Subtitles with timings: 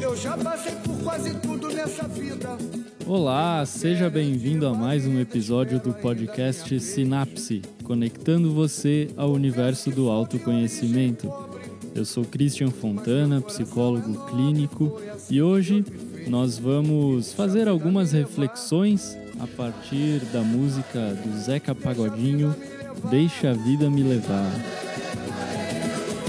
[0.00, 2.56] Eu já passei por quase tudo nessa vida.
[3.06, 10.10] Olá, seja bem-vindo a mais um episódio do podcast Sinapse, conectando você ao universo do
[10.10, 11.32] autoconhecimento.
[11.94, 15.00] Eu sou Christian Fontana, psicólogo clínico,
[15.30, 15.84] e hoje
[16.26, 22.54] nós vamos fazer algumas reflexões a partir da música do Zeca Pagodinho,
[23.10, 24.50] Deixa a Vida Me Levar.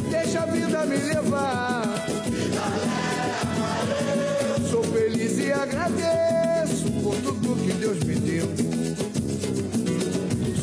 [0.09, 1.83] Deixa a vida me levar.
[4.69, 8.45] Sou feliz e agradeço por tudo que Deus me deu.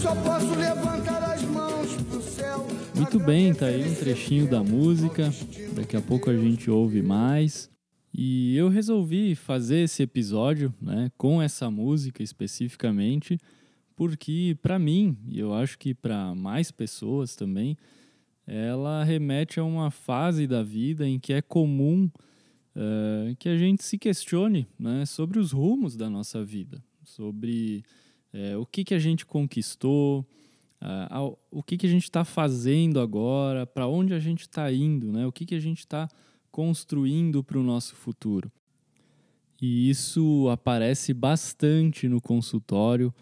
[0.00, 2.66] Só posso levantar as mãos pro céu.
[2.94, 5.32] Muito bem, tá aí um trechinho da música.
[5.74, 7.68] Daqui a pouco a gente ouve mais.
[8.18, 13.38] E eu resolvi fazer esse episódio, né, com essa música especificamente,
[13.94, 17.76] porque para mim, e eu acho que para mais pessoas também,
[18.46, 22.10] ela remete a uma fase da vida em que é comum
[22.74, 27.84] uh, que a gente se questione né, sobre os rumos da nossa vida, sobre
[28.32, 30.26] uh, o que, que a gente conquistou,
[30.80, 35.12] uh, o que, que a gente está fazendo agora, para onde a gente está indo,
[35.12, 36.08] né, o que, que a gente está
[36.56, 38.50] construindo para o nosso futuro.
[39.60, 43.14] E isso aparece bastante no consultório,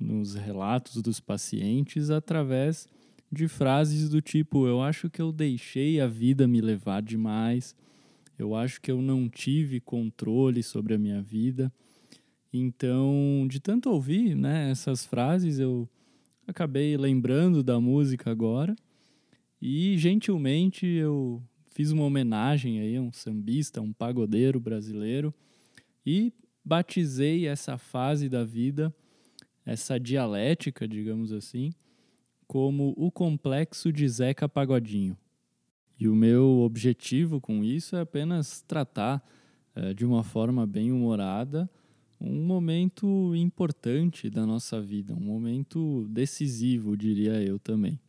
[0.00, 2.88] nos relatos dos pacientes, através
[3.30, 7.76] de frases do tipo: Eu acho que eu deixei a vida me levar demais,
[8.38, 11.70] eu acho que eu não tive controle sobre a minha vida.
[12.50, 15.86] Então, de tanto ouvir né, essas frases, eu
[16.46, 18.74] acabei lembrando da música agora
[19.60, 21.42] e gentilmente eu
[21.78, 25.32] fiz uma homenagem aí a um sambista, um pagodeiro brasileiro
[26.04, 26.32] e
[26.64, 28.92] batizei essa fase da vida,
[29.64, 31.72] essa dialética, digamos assim,
[32.48, 35.16] como o complexo de Zeca Pagodinho.
[36.00, 39.24] E o meu objetivo com isso é apenas tratar
[39.72, 41.70] é, de uma forma bem humorada
[42.20, 48.00] um momento importante da nossa vida, um momento decisivo, diria eu também.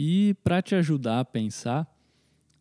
[0.00, 1.84] E para te ajudar a pensar,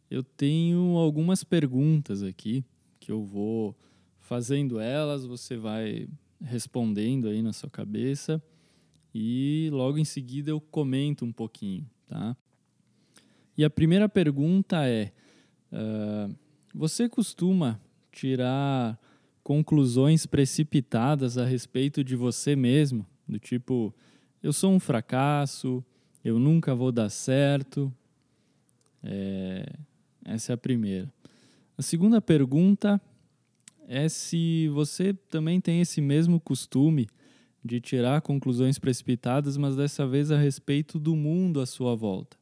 [0.09, 2.65] eu tenho algumas perguntas aqui
[2.99, 3.77] que eu vou
[4.19, 6.09] fazendo elas, você vai
[6.41, 8.41] respondendo aí na sua cabeça
[9.13, 12.35] e logo em seguida eu comento um pouquinho, tá?
[13.55, 15.13] E a primeira pergunta é:
[15.71, 16.35] uh,
[16.73, 17.79] você costuma
[18.11, 18.99] tirar
[19.43, 23.05] conclusões precipitadas a respeito de você mesmo?
[23.27, 23.93] Do tipo,
[24.41, 25.85] eu sou um fracasso,
[26.27, 27.93] eu nunca vou dar certo.
[29.01, 29.65] É,
[30.25, 31.11] essa é a primeira.
[31.77, 33.01] A segunda pergunta
[33.87, 37.07] é se você também tem esse mesmo costume
[37.63, 42.37] de tirar conclusões precipitadas, mas dessa vez a respeito do mundo à sua volta.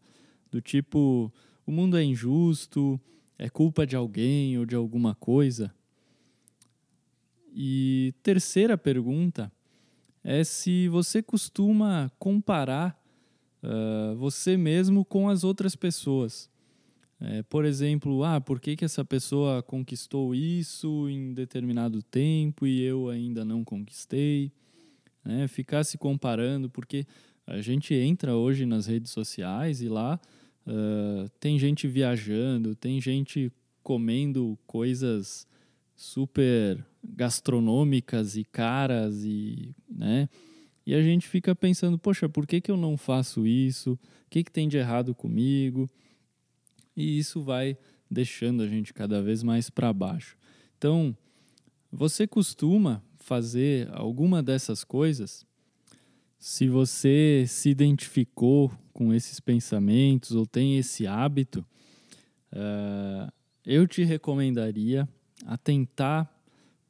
[0.50, 1.32] Do tipo,
[1.66, 3.00] o mundo é injusto,
[3.38, 5.72] é culpa de alguém ou de alguma coisa.
[7.54, 9.52] E terceira pergunta
[10.24, 13.00] é se você costuma comparar
[13.64, 16.50] uh, você mesmo com as outras pessoas.
[17.20, 22.82] É, por exemplo, ah, por que, que essa pessoa conquistou isso em determinado tempo e
[22.82, 24.52] eu ainda não conquistei?
[25.24, 27.08] É, ficar se comparando, porque
[27.48, 30.20] a gente entra hoje nas redes sociais e lá
[30.68, 33.52] uh, tem gente viajando, tem gente
[33.82, 35.48] comendo coisas
[35.96, 40.28] super gastronômicas e caras e, né?
[40.86, 43.94] E a gente fica pensando, poxa, por que, que eu não faço isso?
[43.94, 45.90] O que, que tem de errado comigo?
[46.96, 47.78] E isso vai
[48.10, 50.38] deixando a gente cada vez mais para baixo.
[50.78, 51.18] Então,
[51.92, 55.46] você costuma fazer alguma dessas coisas?
[56.38, 61.66] Se você se identificou com esses pensamentos ou tem esse hábito,
[62.54, 63.32] uh,
[63.66, 65.10] eu te recomendaria
[65.46, 66.32] a tentar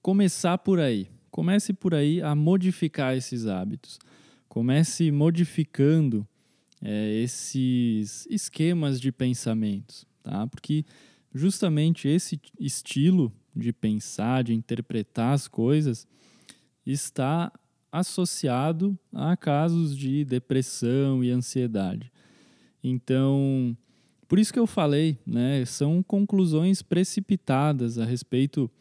[0.02, 1.10] começar por aí.
[1.36, 4.00] Comece por aí a modificar esses hábitos.
[4.48, 6.26] Comece modificando
[6.82, 10.48] é, esses esquemas de pensamentos, tá?
[10.48, 10.86] Porque
[11.34, 16.08] justamente esse estilo de pensar, de interpretar as coisas,
[16.86, 17.52] está
[17.92, 22.10] associado a casos de depressão e ansiedade.
[22.82, 23.76] Então,
[24.26, 28.72] por isso que eu falei, né, são conclusões precipitadas a respeito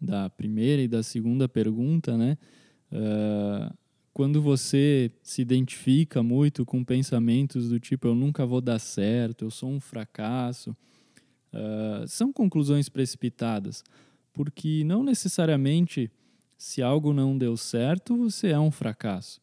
[0.00, 2.36] da primeira e da segunda pergunta, né?
[2.92, 3.74] Uh,
[4.12, 9.50] quando você se identifica muito com pensamentos do tipo eu nunca vou dar certo, eu
[9.50, 10.70] sou um fracasso,
[11.52, 13.82] uh, são conclusões precipitadas,
[14.32, 16.10] porque não necessariamente
[16.56, 19.40] se algo não deu certo, você é um fracasso.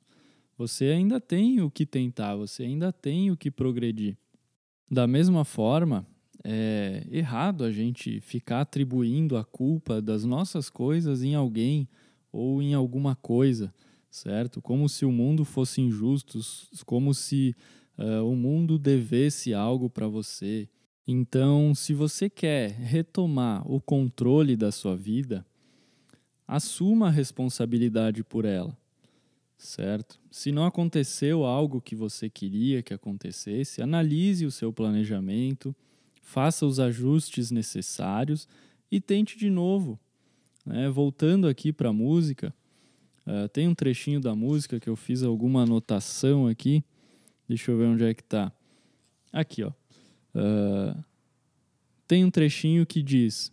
[0.57, 4.15] Você ainda tem o que tentar, você ainda tem o que progredir.
[4.89, 6.05] Da mesma forma,
[6.43, 11.87] é errado a gente ficar atribuindo a culpa das nossas coisas em alguém
[12.31, 13.73] ou em alguma coisa,
[14.09, 14.61] certo?
[14.61, 16.39] Como se o mundo fosse injusto,
[16.85, 17.55] como se
[17.97, 20.67] uh, o mundo devesse algo para você.
[21.07, 25.45] Então, se você quer retomar o controle da sua vida,
[26.47, 28.77] assuma a responsabilidade por ela,
[29.57, 30.19] certo?
[30.29, 35.75] Se não aconteceu algo que você queria que acontecesse, analise o seu planejamento,
[36.31, 38.47] faça os ajustes necessários
[38.89, 39.99] e tente de novo.
[40.65, 40.89] Né?
[40.89, 42.53] Voltando aqui para a música,
[43.27, 46.85] uh, tem um trechinho da música que eu fiz alguma anotação aqui.
[47.49, 48.49] Deixa eu ver onde é que está.
[49.33, 49.71] Aqui, ó.
[50.33, 51.03] Uh,
[52.07, 53.51] tem um trechinho que diz: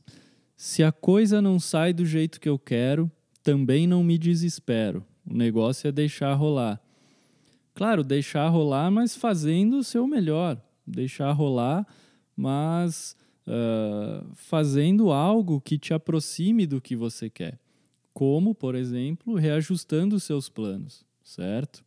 [0.56, 3.10] Se a coisa não sai do jeito que eu quero,
[3.42, 5.04] também não me desespero.
[5.26, 6.80] O negócio é deixar rolar.
[7.74, 10.60] Claro, deixar rolar, mas fazendo o seu melhor.
[10.86, 11.84] Deixar rolar,
[12.38, 13.16] mas
[13.48, 17.58] uh, fazendo algo que te aproxime do que você quer.
[18.14, 21.84] Como, por exemplo, reajustando seus planos, certo?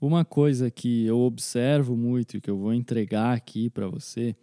[0.00, 4.34] Uma coisa que eu observo muito e que eu vou entregar aqui para você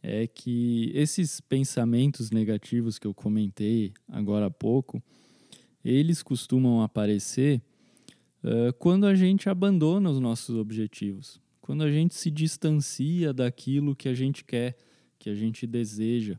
[0.00, 5.02] é que esses pensamentos negativos que eu comentei agora há pouco,
[5.84, 7.60] eles costumam aparecer
[8.44, 14.08] uh, quando a gente abandona os nossos objetivos, quando a gente se distancia daquilo que
[14.08, 14.76] a gente quer,
[15.18, 16.38] que a gente deseja,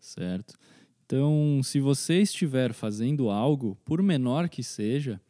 [0.00, 0.58] certo?
[1.04, 5.20] Então, se você estiver fazendo algo, por menor que seja,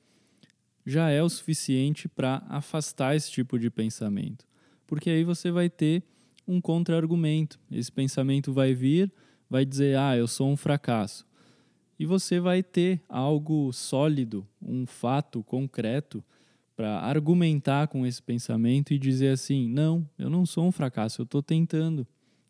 [0.85, 4.47] já é o suficiente para afastar esse tipo de pensamento.
[4.87, 6.03] Porque aí você vai ter
[6.47, 7.61] um contra-argumento.
[7.71, 9.13] Esse pensamento vai vir,
[9.51, 11.27] vai dizer: ah, eu sou um fracasso.
[11.99, 16.25] E você vai ter algo sólido, um fato concreto
[16.79, 21.25] para argumentar com esse pensamento e dizer assim: não, eu não sou um fracasso, eu
[21.25, 22.07] estou tentando,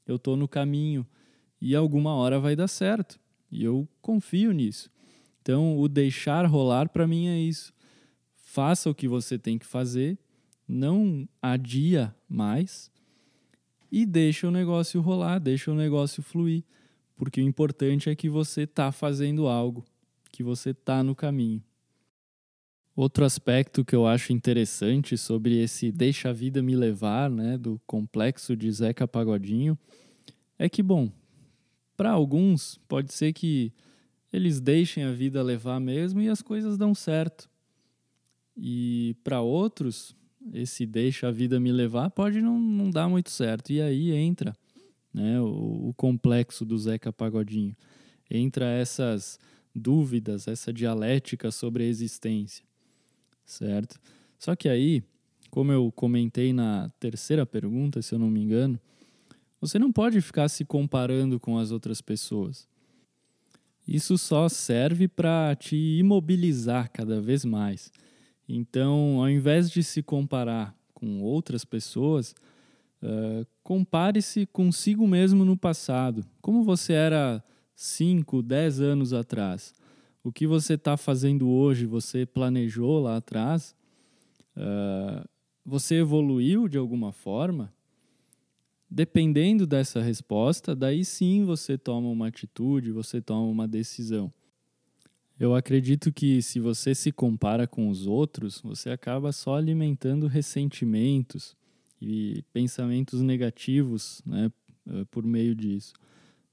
[0.06, 1.06] eu estou no caminho
[1.58, 3.18] e alguma hora vai dar certo.
[3.50, 4.90] E eu confio nisso.
[5.40, 7.72] Então, o deixar rolar para mim é isso
[8.48, 10.18] faça o que você tem que fazer,
[10.66, 12.90] não adia mais
[13.92, 16.64] e deixa o negócio rolar, deixa o negócio fluir,
[17.14, 19.84] porque o importante é que você está fazendo algo,
[20.32, 21.62] que você está no caminho.
[22.98, 27.80] Outro aspecto que eu acho interessante sobre esse deixa a vida me levar, né, do
[27.86, 29.78] complexo de Zeca Pagodinho,
[30.58, 31.08] é que, bom,
[31.96, 33.72] para alguns pode ser que
[34.32, 37.48] eles deixem a vida levar mesmo e as coisas dão certo.
[38.56, 40.16] E para outros,
[40.52, 43.70] esse deixa a vida me levar pode não, não dar muito certo.
[43.70, 44.52] E aí entra
[45.14, 47.76] né, o, o complexo do Zeca Pagodinho.
[48.28, 49.38] Entra essas
[49.72, 52.66] dúvidas, essa dialética sobre a existência,
[53.48, 53.98] certo?
[54.38, 55.02] Só que aí,
[55.50, 58.78] como eu comentei na terceira pergunta, se eu não me engano,
[59.60, 62.68] você não pode ficar se comparando com as outras pessoas.
[63.86, 67.90] Isso só serve para te imobilizar cada vez mais.
[68.46, 72.34] Então, ao invés de se comparar com outras pessoas,
[73.02, 76.24] uh, compare-se consigo mesmo no passado.
[76.42, 77.42] Como você era
[77.74, 79.74] 5, 10 anos atrás?
[80.28, 83.74] O que você está fazendo hoje, você planejou lá atrás?
[84.54, 85.26] Uh,
[85.64, 87.72] você evoluiu de alguma forma?
[88.90, 94.30] Dependendo dessa resposta, daí sim você toma uma atitude, você toma uma decisão.
[95.40, 101.56] Eu acredito que se você se compara com os outros, você acaba só alimentando ressentimentos
[102.02, 104.52] e pensamentos negativos né,
[104.90, 105.94] eh, por meio disso.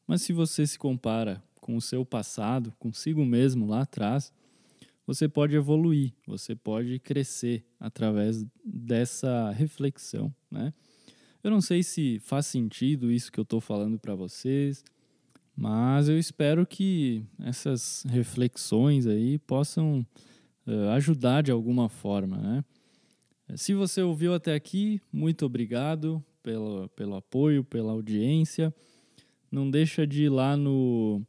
[0.07, 4.31] Mas se você se compara com o seu passado, consigo mesmo lá atrás,
[5.03, 10.71] você pode evoluir, você pode crescer através dessa reflexão, né?
[11.43, 14.83] Eu não sei se faz sentido isso que eu estou falando para vocês,
[15.57, 20.05] mas eu espero que essas reflexões aí possam
[20.67, 22.63] uh, ajudar de alguma forma, né?
[23.55, 28.71] Se você ouviu até aqui, muito obrigado pelo, pelo apoio, pela audiência.
[29.51, 31.25] Não deixa de ir lá no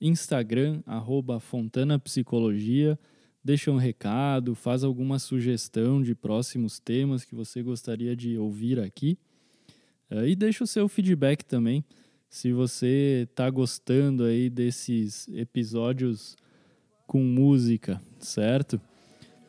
[0.00, 2.98] Instagram, arroba Fontana Psicologia,
[3.42, 9.18] deixa um recado, faz alguma sugestão de próximos temas que você gostaria de ouvir aqui.
[10.10, 11.84] Uh, e deixa o seu feedback também
[12.28, 16.36] se você está gostando aí desses episódios
[17.06, 18.80] com música, certo?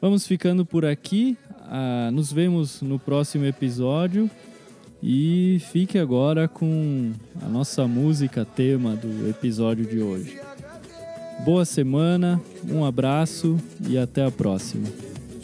[0.02, 1.38] Vamos ficando por aqui.
[1.60, 4.30] Ah, nos vemos no próximo episódio.
[5.04, 10.40] E fique agora com a nossa música tema do episódio de hoje.
[11.44, 12.40] Boa semana,
[12.70, 13.58] um abraço
[13.90, 14.88] e até a próxima.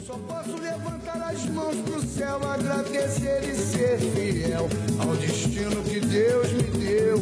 [0.05, 6.51] Só posso levantar as mãos pro céu, agradecer e ser fiel ao destino que Deus
[6.51, 7.17] me deu.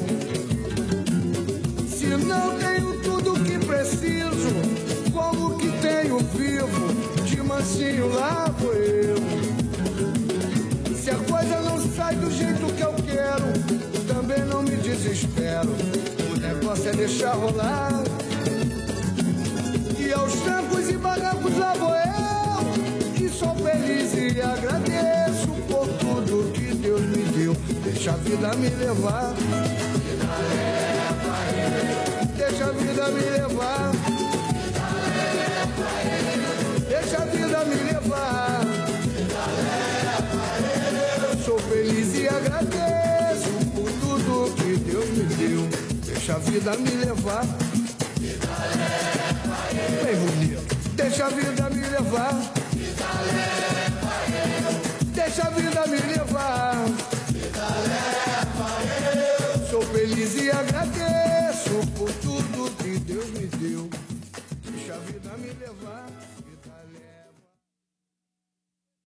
[1.87, 8.73] Se não tenho tudo o que preciso, como que tenho vivo, de mansinho lá vou
[8.73, 9.54] eu.
[12.05, 13.45] Sai do jeito que eu quero,
[14.07, 15.69] também não me desespero.
[16.31, 18.03] O negócio é deixar rolar.
[19.97, 26.51] E aos trancos e barrancos lá vou eu, que sou feliz e agradeço por tudo
[26.51, 27.55] que Deus me deu.
[27.83, 29.33] Deixa a vida me levar.
[32.37, 33.91] Deixa a vida me levar.
[46.25, 47.74] Deixa a vida me levar.